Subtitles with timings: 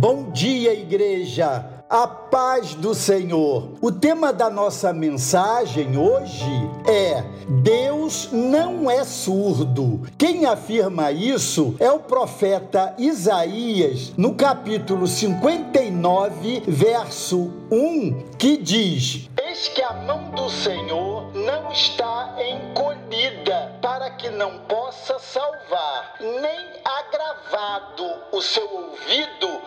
[0.00, 1.66] Bom dia, igreja.
[1.90, 3.70] A paz do Senhor.
[3.80, 7.24] O tema da nossa mensagem hoje é:
[7.62, 10.02] Deus não é surdo.
[10.16, 19.66] Quem afirma isso é o profeta Isaías, no capítulo 59, verso 1, que diz: Eis
[19.66, 28.04] que a mão do Senhor não está encolhida para que não possa salvar, nem agravado
[28.30, 29.57] o seu ouvido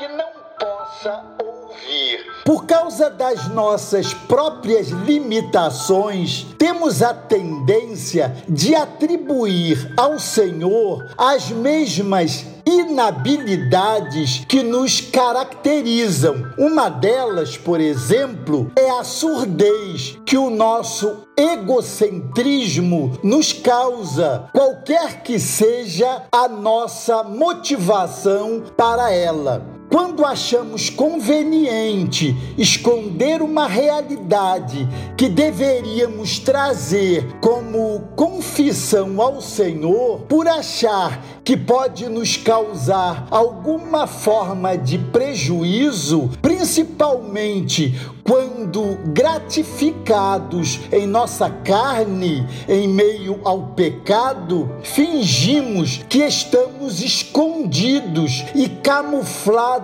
[0.00, 2.24] que não possa ouvir.
[2.46, 12.46] Por causa das nossas próprias limitações, temos a tendência de atribuir ao Senhor as mesmas
[12.64, 16.50] inabilidades que nos caracterizam.
[16.56, 25.38] Uma delas, por exemplo, é a surdez que o nosso egocentrismo nos causa, qualquer que
[25.38, 29.79] seja a nossa motivação para ela.
[29.90, 41.20] Quando achamos conveniente esconder uma realidade que deveríamos trazer como confissão ao Senhor, por achar
[41.42, 52.86] que pode nos causar alguma forma de prejuízo, principalmente quando gratificados em nossa carne, em
[52.86, 59.79] meio ao pecado, fingimos que estamos escondidos e camuflados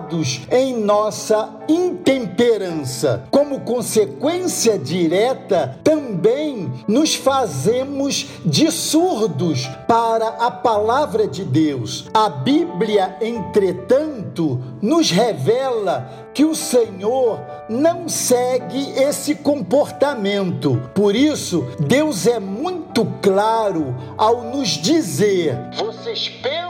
[0.51, 3.25] em nossa intemperança.
[3.31, 12.09] Como consequência direta, também nos fazemos de surdos para a palavra de Deus.
[12.13, 20.79] A Bíblia, entretanto, nos revela que o Senhor não segue esse comportamento.
[20.93, 26.66] Por isso, Deus é muito claro ao nos dizer: vocês pensam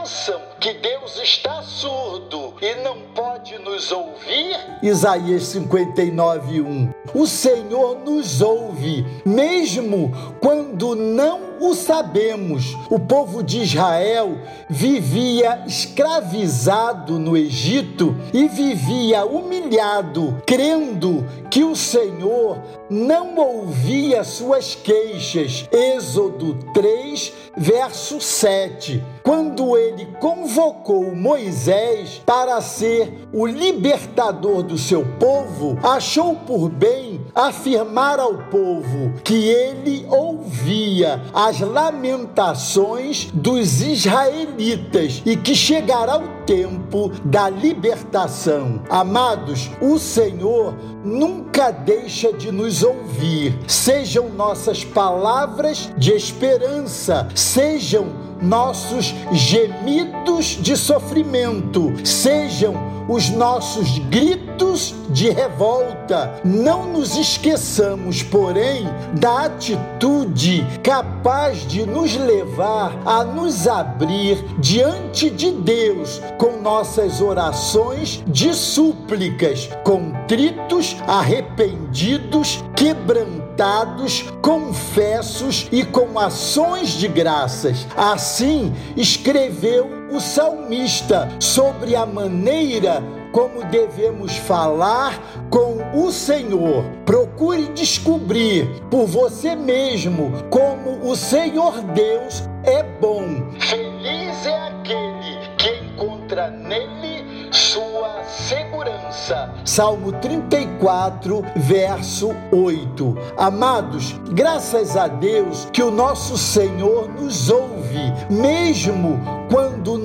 [0.60, 4.56] que Deus está surdo e não pode nos ouvir?
[4.82, 6.90] Isaías 59, 1.
[7.14, 12.76] O Senhor nos ouve, mesmo quando não o sabemos.
[12.90, 22.58] O povo de Israel vivia escravizado no Egito e vivia humilhado, crendo que o Senhor
[22.90, 25.68] não ouvia suas queixas.
[25.70, 29.02] Êxodo 3, verso 7.
[29.28, 38.18] Quando ele convocou Moisés para ser o libertador do seu povo, achou por bem afirmar
[38.18, 47.50] ao povo que ele ouvia as lamentações dos israelitas e que chegará o tempo da
[47.50, 48.82] libertação.
[48.88, 50.74] Amados, o Senhor
[51.04, 53.58] nunca deixa de nos ouvir.
[53.66, 65.30] Sejam nossas palavras de esperança, sejam nossos gemidos de sofrimento, sejam os nossos gritos de
[65.30, 66.40] revolta.
[66.44, 68.86] Não nos esqueçamos, porém,
[69.18, 78.22] da atitude capaz de nos levar a nos abrir diante de Deus com nossas orações
[78.26, 87.86] de súplicas, contritos, arrependidos, quebrantados, confessos e com ações de graças.
[87.96, 93.02] Assim escreveu o salmista sobre a maneira
[93.32, 95.20] como devemos falar
[95.50, 96.84] com o Senhor.
[97.04, 103.22] Procure descobrir por você mesmo como o Senhor Deus é bom.
[103.60, 109.54] Feliz é aquele que encontra nele sua segurança.
[109.64, 113.16] Salmo 34, verso 8.
[113.36, 119.18] Amados, graças a Deus que o nosso Senhor nos ouve, mesmo
[119.50, 119.97] quando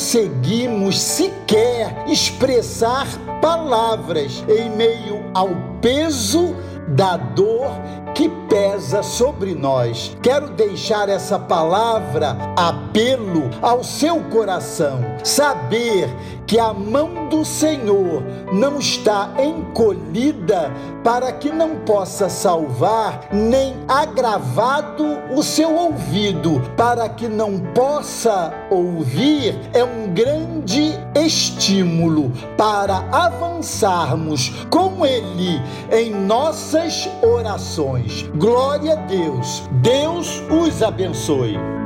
[0.00, 3.06] conseguimos sequer expressar
[3.42, 5.50] palavras em meio ao
[5.82, 6.56] peso
[6.88, 7.70] da dor
[8.14, 10.16] que pesa sobre nós.
[10.22, 15.00] Quero deixar essa palavra apelo ao seu coração.
[15.22, 16.08] Saber
[16.50, 20.72] que a mão do Senhor não está encolhida
[21.04, 29.60] para que não possa salvar, nem agravado o seu ouvido para que não possa ouvir,
[29.72, 38.28] é um grande estímulo para avançarmos com Ele em nossas orações.
[38.34, 39.62] Glória a Deus.
[39.80, 41.79] Deus os abençoe.